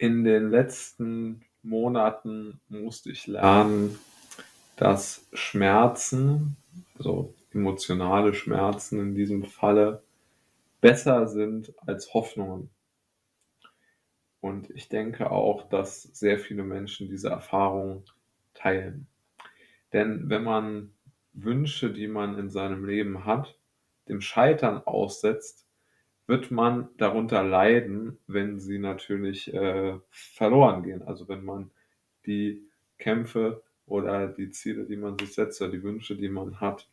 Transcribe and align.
In 0.00 0.24
den 0.24 0.48
letzten 0.48 1.42
Monaten 1.62 2.58
musste 2.70 3.10
ich 3.10 3.26
lernen, 3.26 3.98
dass 4.76 5.28
Schmerzen, 5.34 6.56
also 6.96 7.34
emotionale 7.52 8.32
Schmerzen 8.32 8.98
in 8.98 9.14
diesem 9.14 9.44
Falle, 9.44 10.02
besser 10.80 11.28
sind 11.28 11.74
als 11.86 12.14
Hoffnungen. 12.14 12.70
Und 14.40 14.70
ich 14.70 14.88
denke 14.88 15.30
auch, 15.30 15.68
dass 15.68 16.04
sehr 16.04 16.38
viele 16.38 16.62
Menschen 16.62 17.10
diese 17.10 17.28
Erfahrung 17.28 18.04
teilen. 18.54 19.06
Denn 19.92 20.30
wenn 20.30 20.44
man 20.44 20.94
Wünsche, 21.34 21.92
die 21.92 22.08
man 22.08 22.38
in 22.38 22.48
seinem 22.48 22.86
Leben 22.86 23.26
hat, 23.26 23.54
dem 24.08 24.22
Scheitern 24.22 24.78
aussetzt, 24.78 25.66
wird 26.30 26.52
man 26.52 26.88
darunter 26.96 27.42
leiden, 27.42 28.16
wenn 28.28 28.60
sie 28.60 28.78
natürlich 28.78 29.52
äh, 29.52 29.98
verloren 30.10 30.84
gehen. 30.84 31.02
Also 31.02 31.28
wenn 31.28 31.44
man 31.44 31.72
die 32.24 32.62
Kämpfe 32.98 33.64
oder 33.86 34.28
die 34.28 34.50
Ziele, 34.50 34.84
die 34.84 34.96
man 34.96 35.18
sich 35.18 35.34
setzt, 35.34 35.60
oder 35.60 35.72
die 35.72 35.82
Wünsche, 35.82 36.14
die 36.14 36.28
man 36.28 36.60
hat, 36.60 36.88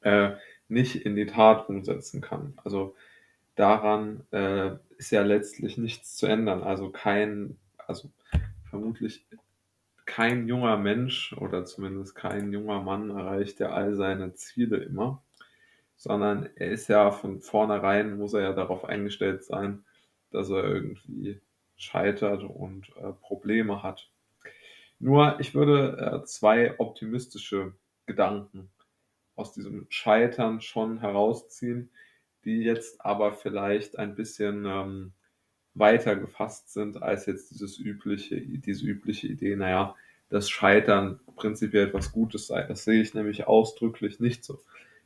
äh, 0.00 0.30
nicht 0.68 0.96
in 1.04 1.16
die 1.16 1.26
Tat 1.26 1.68
umsetzen 1.68 2.22
kann. 2.22 2.54
Also 2.64 2.96
daran 3.56 4.24
äh, 4.30 4.76
ist 4.96 5.10
ja 5.10 5.22
letztlich 5.22 5.76
nichts 5.76 6.16
zu 6.16 6.26
ändern. 6.26 6.62
Also 6.62 6.88
kein, 6.88 7.58
also 7.76 8.10
vermutlich 8.70 9.26
kein 10.06 10.48
junger 10.48 10.78
Mensch 10.78 11.34
oder 11.34 11.66
zumindest 11.66 12.14
kein 12.14 12.52
junger 12.54 12.82
Mann 12.82 13.10
erreicht 13.10 13.60
ja 13.60 13.68
all 13.68 13.94
seine 13.94 14.34
Ziele 14.34 14.78
immer 14.78 15.22
sondern 15.98 16.48
er 16.54 16.70
ist 16.70 16.88
ja 16.88 17.10
von 17.10 17.40
vornherein, 17.40 18.16
muss 18.16 18.32
er 18.32 18.42
ja 18.42 18.52
darauf 18.52 18.84
eingestellt 18.84 19.44
sein, 19.44 19.84
dass 20.30 20.48
er 20.48 20.64
irgendwie 20.64 21.40
scheitert 21.76 22.44
und 22.44 22.88
äh, 22.96 23.12
Probleme 23.20 23.82
hat. 23.82 24.08
Nur 25.00 25.38
ich 25.40 25.54
würde 25.54 26.22
äh, 26.22 26.24
zwei 26.24 26.78
optimistische 26.78 27.74
Gedanken 28.06 28.70
aus 29.34 29.52
diesem 29.52 29.86
Scheitern 29.88 30.60
schon 30.60 30.98
herausziehen, 31.00 31.90
die 32.44 32.62
jetzt 32.62 33.04
aber 33.04 33.32
vielleicht 33.32 33.98
ein 33.98 34.14
bisschen 34.14 34.66
ähm, 34.66 35.12
weiter 35.74 36.16
gefasst 36.16 36.72
sind 36.72 37.02
als 37.02 37.26
jetzt 37.26 37.50
dieses 37.50 37.78
übliche, 37.78 38.40
diese 38.40 38.86
übliche 38.86 39.26
Idee, 39.26 39.56
naja, 39.56 39.96
dass 40.28 40.48
Scheitern 40.48 41.20
prinzipiell 41.36 41.88
etwas 41.88 42.12
Gutes 42.12 42.46
sei. 42.46 42.62
Das 42.62 42.84
sehe 42.84 43.02
ich 43.02 43.14
nämlich 43.14 43.46
ausdrücklich 43.46 44.20
nicht 44.20 44.44
so. 44.44 44.60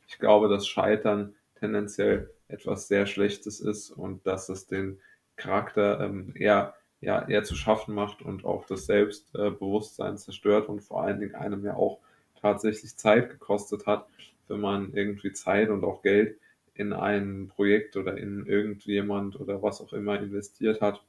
Ich 0.07 0.19
glaube, 0.19 0.47
dass 0.49 0.67
Scheitern 0.67 1.35
tendenziell 1.59 2.29
etwas 2.47 2.87
sehr 2.87 3.05
Schlechtes 3.05 3.59
ist 3.59 3.89
und 3.91 4.25
dass 4.27 4.49
es 4.49 4.67
den 4.67 4.99
Charakter 5.35 5.99
ähm, 6.01 6.33
eher, 6.35 6.75
ja, 7.01 7.27
eher 7.27 7.43
zu 7.43 7.55
schaffen 7.55 7.95
macht 7.95 8.21
und 8.21 8.45
auch 8.45 8.65
das 8.65 8.85
Selbstbewusstsein 8.85 10.17
zerstört 10.17 10.69
und 10.69 10.81
vor 10.81 11.03
allen 11.03 11.19
Dingen 11.19 11.35
einem 11.35 11.65
ja 11.65 11.75
auch 11.75 11.99
tatsächlich 12.39 12.95
Zeit 12.97 13.29
gekostet 13.29 13.87
hat, 13.87 14.07
wenn 14.47 14.59
man 14.59 14.93
irgendwie 14.93 15.33
Zeit 15.33 15.69
und 15.69 15.83
auch 15.83 16.01
Geld 16.01 16.37
in 16.75 16.93
ein 16.93 17.47
Projekt 17.47 17.95
oder 17.95 18.17
in 18.17 18.45
irgendjemand 18.45 19.39
oder 19.39 19.61
was 19.61 19.81
auch 19.81 19.93
immer 19.93 20.19
investiert 20.19 20.81
hat 20.81 21.03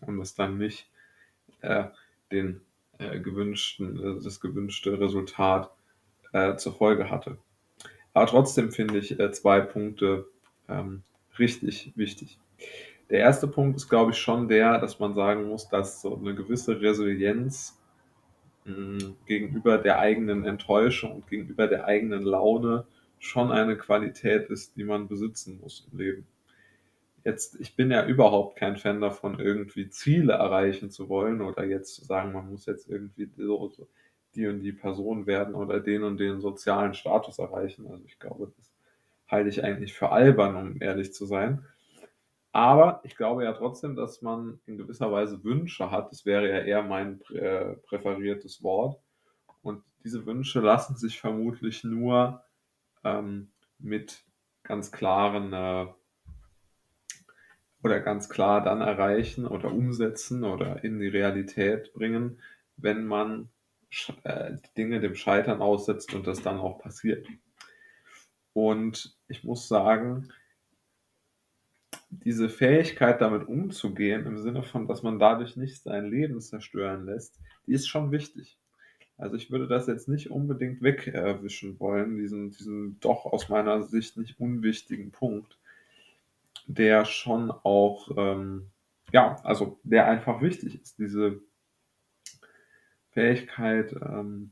und 0.00 0.20
es 0.20 0.34
dann 0.34 0.58
nicht 0.58 0.88
äh, 1.60 1.84
den 2.30 2.60
äh, 2.98 3.18
gewünschten, 3.20 3.98
äh, 3.98 4.22
das 4.22 4.40
gewünschte 4.40 4.98
Resultat 5.00 5.70
äh, 6.32 6.56
zur 6.56 6.74
Folge 6.74 7.10
hatte. 7.10 7.38
Aber 8.14 8.26
trotzdem 8.26 8.70
finde 8.70 8.98
ich 8.98 9.18
äh, 9.18 9.32
zwei 9.32 9.60
Punkte 9.60 10.26
ähm, 10.68 11.02
richtig 11.38 11.92
wichtig. 11.96 12.38
Der 13.10 13.18
erste 13.18 13.46
Punkt 13.48 13.76
ist, 13.76 13.90
glaube 13.90 14.12
ich, 14.12 14.18
schon 14.18 14.48
der, 14.48 14.78
dass 14.78 14.98
man 14.98 15.14
sagen 15.14 15.48
muss, 15.48 15.68
dass 15.68 16.00
so 16.00 16.16
eine 16.16 16.34
gewisse 16.34 16.80
Resilienz 16.80 17.78
mh, 18.64 19.14
gegenüber 19.26 19.78
der 19.78 19.98
eigenen 19.98 20.44
Enttäuschung 20.44 21.16
und 21.16 21.26
gegenüber 21.28 21.66
der 21.66 21.84
eigenen 21.84 22.22
Laune 22.22 22.86
schon 23.18 23.52
eine 23.52 23.76
Qualität 23.76 24.48
ist, 24.50 24.76
die 24.76 24.84
man 24.84 25.08
besitzen 25.08 25.58
muss 25.60 25.86
im 25.92 25.98
Leben. 25.98 26.26
Jetzt, 27.24 27.58
ich 27.60 27.74
bin 27.74 27.90
ja 27.90 28.06
überhaupt 28.06 28.56
kein 28.56 28.76
Fan 28.76 29.00
davon, 29.00 29.40
irgendwie 29.40 29.88
Ziele 29.88 30.34
erreichen 30.34 30.90
zu 30.90 31.08
wollen 31.08 31.40
oder 31.40 31.64
jetzt 31.64 31.94
zu 31.94 32.04
sagen, 32.04 32.32
man 32.32 32.50
muss 32.50 32.66
jetzt 32.66 32.88
irgendwie 32.88 33.30
so, 33.36 33.70
so 33.70 33.88
die 34.36 34.46
und 34.46 34.60
die 34.60 34.72
Person 34.72 35.26
werden 35.26 35.54
oder 35.54 35.80
den 35.80 36.02
und 36.02 36.18
den 36.18 36.40
sozialen 36.40 36.94
Status 36.94 37.38
erreichen. 37.38 37.86
Also 37.90 38.04
ich 38.06 38.18
glaube, 38.18 38.52
das 38.56 38.72
halte 39.28 39.48
ich 39.48 39.64
eigentlich 39.64 39.94
für 39.94 40.10
albern, 40.10 40.56
um 40.56 40.82
ehrlich 40.82 41.12
zu 41.12 41.26
sein. 41.26 41.64
Aber 42.52 43.00
ich 43.02 43.16
glaube 43.16 43.44
ja 43.44 43.52
trotzdem, 43.52 43.96
dass 43.96 44.22
man 44.22 44.60
in 44.66 44.78
gewisser 44.78 45.10
Weise 45.10 45.42
Wünsche 45.42 45.90
hat. 45.90 46.12
Das 46.12 46.24
wäre 46.24 46.48
ja 46.48 46.60
eher 46.60 46.82
mein 46.82 47.20
äh, 47.32 47.74
präferiertes 47.74 48.62
Wort. 48.62 49.00
Und 49.62 49.82
diese 50.04 50.24
Wünsche 50.24 50.60
lassen 50.60 50.96
sich 50.96 51.18
vermutlich 51.18 51.82
nur 51.82 52.42
ähm, 53.02 53.50
mit 53.78 54.22
ganz 54.62 54.92
klaren 54.92 55.52
äh, 55.52 55.86
oder 57.82 58.00
ganz 58.00 58.28
klar 58.28 58.62
dann 58.62 58.80
erreichen 58.80 59.46
oder 59.46 59.72
umsetzen 59.72 60.44
oder 60.44 60.84
in 60.84 61.00
die 61.00 61.08
Realität 61.08 61.92
bringen, 61.92 62.40
wenn 62.76 63.04
man 63.04 63.50
Dinge 64.76 65.00
dem 65.00 65.14
Scheitern 65.14 65.62
aussetzt 65.62 66.14
und 66.14 66.26
das 66.26 66.42
dann 66.42 66.58
auch 66.58 66.78
passiert. 66.78 67.26
Und 68.52 69.16
ich 69.28 69.44
muss 69.44 69.68
sagen, 69.68 70.32
diese 72.10 72.48
Fähigkeit 72.48 73.20
damit 73.20 73.48
umzugehen, 73.48 74.26
im 74.26 74.38
Sinne 74.38 74.62
von, 74.62 74.86
dass 74.86 75.02
man 75.02 75.18
dadurch 75.18 75.56
nicht 75.56 75.82
sein 75.82 76.06
Leben 76.06 76.40
zerstören 76.40 77.06
lässt, 77.06 77.40
die 77.66 77.72
ist 77.72 77.88
schon 77.88 78.12
wichtig. 78.12 78.58
Also 79.16 79.36
ich 79.36 79.50
würde 79.50 79.68
das 79.68 79.86
jetzt 79.86 80.08
nicht 80.08 80.30
unbedingt 80.30 80.82
wegwischen 80.82 81.78
wollen, 81.78 82.16
diesen, 82.16 82.50
diesen 82.50 82.98
doch 83.00 83.26
aus 83.26 83.48
meiner 83.48 83.82
Sicht 83.82 84.16
nicht 84.16 84.40
unwichtigen 84.40 85.12
Punkt, 85.12 85.58
der 86.66 87.04
schon 87.04 87.50
auch, 87.50 88.10
ähm, 88.16 88.70
ja, 89.12 89.36
also 89.44 89.78
der 89.84 90.06
einfach 90.06 90.40
wichtig 90.42 90.80
ist, 90.80 90.98
diese 90.98 91.40
Fähigkeit, 93.14 93.92
ähm, 93.92 94.50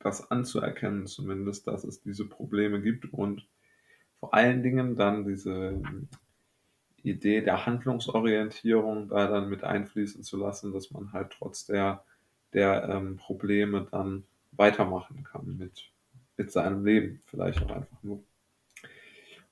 das 0.00 0.30
anzuerkennen, 0.30 1.06
zumindest, 1.06 1.66
dass 1.66 1.84
es 1.84 2.02
diese 2.02 2.26
Probleme 2.26 2.80
gibt 2.80 3.10
und 3.12 3.46
vor 4.18 4.34
allen 4.34 4.62
Dingen 4.62 4.96
dann 4.96 5.24
diese 5.24 5.80
Idee 7.02 7.42
der 7.42 7.66
Handlungsorientierung 7.66 9.08
da 9.08 9.28
dann 9.28 9.48
mit 9.48 9.64
einfließen 9.64 10.22
zu 10.22 10.38
lassen, 10.38 10.72
dass 10.72 10.90
man 10.90 11.12
halt 11.12 11.30
trotz 11.30 11.66
der, 11.66 12.04
der 12.54 12.88
ähm, 12.88 13.16
Probleme 13.16 13.86
dann 13.90 14.24
weitermachen 14.52 15.24
kann 15.24 15.56
mit, 15.58 15.90
mit 16.36 16.50
seinem 16.50 16.84
Leben, 16.84 17.20
vielleicht 17.26 17.62
auch 17.62 17.70
einfach 17.70 18.02
nur. 18.02 18.22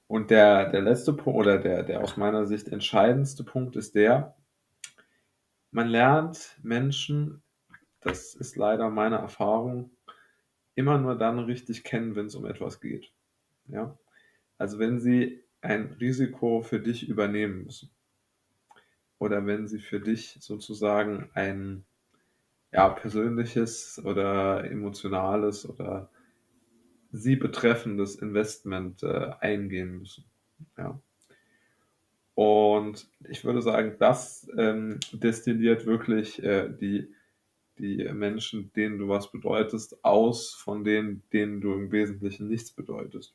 Und 0.06 0.30
der, 0.30 0.70
der 0.70 0.82
letzte 0.82 1.12
Punkt 1.12 1.38
oder 1.38 1.58
der, 1.58 1.82
der 1.82 2.02
aus 2.02 2.16
meiner 2.16 2.46
Sicht 2.46 2.68
entscheidendste 2.68 3.44
Punkt 3.44 3.76
ist 3.76 3.94
der, 3.94 4.34
man 5.70 5.88
lernt 5.88 6.58
Menschen 6.62 7.42
das 8.02 8.34
ist 8.34 8.56
leider 8.56 8.90
meine 8.90 9.16
Erfahrung, 9.16 9.90
immer 10.74 10.98
nur 10.98 11.16
dann 11.16 11.38
richtig 11.38 11.84
kennen, 11.84 12.16
wenn 12.16 12.26
es 12.26 12.34
um 12.34 12.46
etwas 12.46 12.80
geht. 12.80 13.12
Ja? 13.68 13.96
Also 14.58 14.78
wenn 14.78 15.00
sie 15.00 15.42
ein 15.60 15.96
Risiko 16.00 16.62
für 16.62 16.80
dich 16.80 17.08
übernehmen 17.08 17.64
müssen 17.64 17.90
oder 19.18 19.46
wenn 19.46 19.68
sie 19.68 19.78
für 19.78 20.00
dich 20.00 20.36
sozusagen 20.40 21.30
ein 21.34 21.84
ja, 22.72 22.88
persönliches 22.88 24.02
oder 24.04 24.64
emotionales 24.64 25.68
oder 25.68 26.10
sie 27.12 27.36
betreffendes 27.36 28.16
Investment 28.16 29.02
äh, 29.02 29.30
eingehen 29.40 29.98
müssen. 29.98 30.24
Ja. 30.78 30.98
Und 32.34 33.06
ich 33.28 33.44
würde 33.44 33.60
sagen, 33.60 33.96
das 33.98 34.48
ähm, 34.56 34.98
destilliert 35.12 35.84
wirklich 35.84 36.42
äh, 36.42 36.70
die 36.70 37.12
die 37.82 38.08
Menschen, 38.12 38.72
denen 38.74 38.98
du 38.98 39.08
was 39.08 39.32
bedeutest, 39.32 40.04
aus 40.04 40.54
von 40.54 40.84
denen, 40.84 41.22
denen 41.32 41.60
du 41.60 41.74
im 41.74 41.90
Wesentlichen 41.90 42.46
nichts 42.46 42.70
bedeutest. 42.70 43.34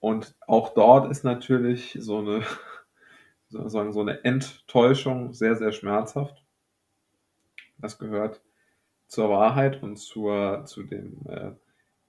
Und 0.00 0.34
auch 0.46 0.74
dort 0.74 1.10
ist 1.10 1.22
natürlich 1.22 1.96
so 2.00 2.18
eine, 2.18 2.42
sozusagen 3.48 3.92
so 3.92 4.00
eine 4.00 4.24
Enttäuschung 4.24 5.32
sehr, 5.32 5.54
sehr 5.54 5.70
schmerzhaft. 5.70 6.44
Das 7.78 7.98
gehört 7.98 8.42
zur 9.06 9.30
Wahrheit 9.30 9.80
und 9.82 9.96
zur, 9.96 10.64
zu, 10.66 10.82
dem, 10.82 11.20
äh, 11.28 11.52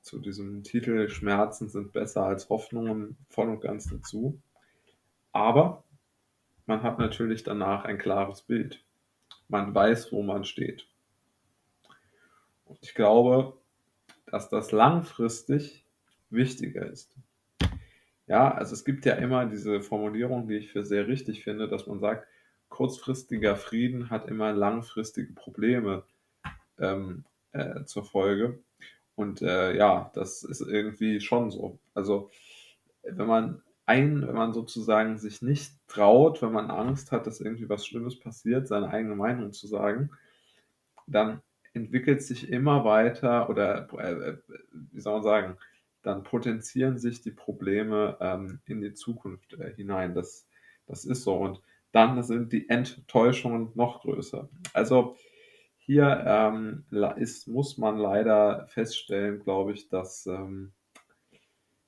zu 0.01 0.19
diesem 0.19 0.63
Titel 0.63 1.07
Schmerzen 1.07 1.69
sind 1.69 1.93
besser 1.93 2.23
als 2.23 2.49
Hoffnungen 2.49 3.15
voll 3.29 3.49
und 3.49 3.61
ganz 3.61 3.89
dazu. 3.89 4.41
Aber 5.31 5.83
man 6.65 6.81
hat 6.81 6.97
natürlich 6.97 7.43
danach 7.43 7.85
ein 7.85 7.99
klares 7.99 8.41
Bild. 8.41 8.83
Man 9.47 9.75
weiß, 9.75 10.11
wo 10.11 10.23
man 10.23 10.43
steht. 10.45 10.87
Und 12.65 12.79
ich 12.81 12.93
glaube, 12.93 13.57
dass 14.27 14.49
das 14.49 14.71
langfristig 14.71 15.85
wichtiger 16.29 16.85
ist. 16.85 17.15
Ja, 18.27 18.51
also 18.51 18.73
es 18.73 18.83
gibt 18.83 19.05
ja 19.05 19.13
immer 19.13 19.45
diese 19.45 19.81
Formulierung, 19.81 20.47
die 20.47 20.55
ich 20.55 20.71
für 20.71 20.83
sehr 20.83 21.07
richtig 21.07 21.43
finde, 21.43 21.67
dass 21.67 21.85
man 21.85 21.99
sagt, 21.99 22.27
kurzfristiger 22.69 23.55
Frieden 23.55 24.09
hat 24.09 24.27
immer 24.27 24.51
langfristige 24.51 25.31
Probleme 25.33 26.03
ähm, 26.79 27.23
äh, 27.51 27.85
zur 27.85 28.03
Folge. 28.03 28.59
Und 29.15 29.41
äh, 29.41 29.77
ja, 29.77 30.11
das 30.15 30.43
ist 30.43 30.61
irgendwie 30.61 31.21
schon 31.21 31.51
so. 31.51 31.79
Also 31.93 32.29
wenn 33.03 33.27
man 33.27 33.61
ein, 33.85 34.27
wenn 34.27 34.35
man 34.35 34.53
sozusagen 34.53 35.17
sich 35.17 35.41
nicht 35.41 35.73
traut, 35.87 36.41
wenn 36.41 36.51
man 36.51 36.71
Angst 36.71 37.11
hat, 37.11 37.27
dass 37.27 37.39
irgendwie 37.39 37.69
was 37.69 37.85
Schlimmes 37.85 38.19
passiert, 38.19 38.67
seine 38.67 38.89
eigene 38.89 39.15
Meinung 39.15 39.53
zu 39.53 39.67
sagen, 39.67 40.09
dann 41.07 41.41
entwickelt 41.75 42.21
sich 42.23 42.49
immer 42.49 42.85
weiter 42.85 43.49
oder 43.49 43.87
äh, 43.99 44.11
äh 44.11 44.37
wie 44.91 45.01
soll 45.01 45.13
man 45.13 45.23
sagen, 45.23 45.57
dann 46.01 46.23
potenzieren 46.23 46.99
sich 46.99 47.21
die 47.21 47.31
Probleme 47.31 48.17
ähm, 48.19 48.59
in 48.65 48.81
die 48.81 48.93
Zukunft 48.93 49.53
äh, 49.53 49.73
hinein. 49.75 50.13
Das, 50.13 50.47
das 50.85 51.03
ist 51.03 51.23
so. 51.23 51.35
Und 51.35 51.61
dann 51.91 52.21
sind 52.23 52.53
die 52.53 52.69
Enttäuschungen 52.69 53.71
noch 53.73 54.01
größer. 54.01 54.49
Also 54.73 55.15
hier 55.77 56.23
ähm, 56.27 56.85
ist, 57.17 57.47
muss 57.47 57.77
man 57.77 57.97
leider 57.97 58.67
feststellen, 58.67 59.39
glaube 59.39 59.73
ich, 59.73 59.87
dass, 59.89 60.25
ähm, 60.25 60.73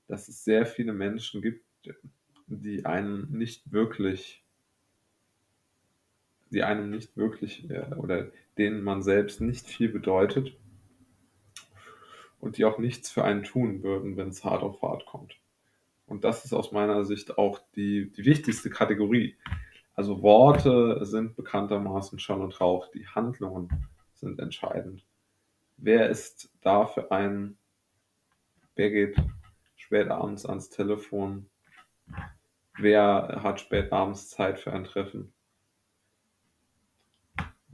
dass 0.07 0.27
es 0.27 0.43
sehr 0.43 0.65
viele 0.65 0.93
Menschen 0.93 1.41
gibt, 1.41 1.65
die 2.47 2.85
einen 2.85 3.31
nicht 3.31 3.71
wirklich, 3.71 4.43
die 6.49 6.63
einem 6.63 6.89
nicht 6.89 7.17
wirklich 7.17 7.69
äh, 7.69 7.93
oder 7.95 8.27
denen 8.57 8.83
man 8.83 9.01
selbst 9.01 9.41
nicht 9.41 9.67
viel 9.67 9.89
bedeutet 9.89 10.55
und 12.39 12.57
die 12.57 12.65
auch 12.65 12.77
nichts 12.77 13.09
für 13.09 13.23
einen 13.23 13.43
tun 13.43 13.83
würden, 13.83 14.17
wenn 14.17 14.29
es 14.29 14.43
hart 14.43 14.63
auf 14.63 14.81
hart 14.81 15.05
kommt. 15.05 15.35
Und 16.05 16.23
das 16.23 16.45
ist 16.45 16.53
aus 16.53 16.71
meiner 16.71 17.03
Sicht 17.03 17.37
auch 17.37 17.59
die, 17.75 18.11
die 18.11 18.25
wichtigste 18.25 18.69
Kategorie. 18.69 19.35
Also 19.93 20.21
Worte 20.21 21.05
sind 21.05 21.35
bekanntermaßen 21.35 22.19
Schall 22.19 22.41
und 22.41 22.59
Rauch, 22.61 22.89
die 22.91 23.07
Handlungen 23.07 23.69
sind 24.13 24.39
entscheidend. 24.39 25.05
Wer 25.75 26.09
ist 26.09 26.51
da 26.61 26.85
für 26.85 27.11
einen, 27.11 27.57
wer 28.75 28.89
geht 28.89 29.17
spät 29.75 30.09
abends 30.09 30.45
ans 30.45 30.69
Telefon, 30.69 31.49
wer 32.77 33.41
hat 33.43 33.59
spät 33.59 33.91
abends 33.91 34.29
Zeit 34.29 34.59
für 34.59 34.71
ein 34.71 34.85
Treffen. 34.85 35.33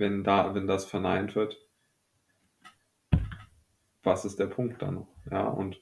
Wenn, 0.04 0.26
da, 0.26 0.54
wenn 0.54 0.68
das 0.68 0.84
verneint 0.84 1.34
wird, 1.34 1.58
was 4.04 4.26
ist 4.26 4.38
der 4.38 4.48
Punkt 4.48 4.82
dann 4.82 4.96
noch? 4.96 5.08
Ja, 5.32 5.48
und 5.48 5.80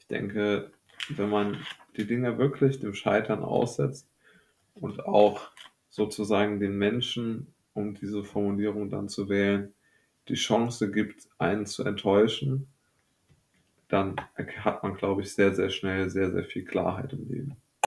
ich 0.00 0.08
denke, 0.08 0.72
wenn 1.08 1.30
man 1.30 1.64
die 1.96 2.04
Dinge 2.04 2.36
wirklich 2.36 2.80
dem 2.80 2.94
Scheitern 2.94 3.44
aussetzt 3.44 4.10
und 4.74 5.06
auch 5.06 5.52
sozusagen 5.88 6.58
den 6.58 6.78
Menschen, 6.78 7.54
um 7.72 7.94
diese 7.94 8.24
Formulierung 8.24 8.90
dann 8.90 9.08
zu 9.08 9.28
wählen, 9.28 9.72
die 10.26 10.34
Chance 10.34 10.90
gibt, 10.90 11.28
einen 11.38 11.64
zu 11.64 11.84
enttäuschen, 11.84 12.66
dann 13.86 14.16
hat 14.64 14.82
man, 14.82 14.96
glaube 14.96 15.22
ich, 15.22 15.32
sehr, 15.32 15.54
sehr 15.54 15.70
schnell 15.70 16.10
sehr, 16.10 16.32
sehr 16.32 16.44
viel 16.44 16.64
Klarheit 16.64 17.12
im 17.12 17.28
Leben. 17.28 17.56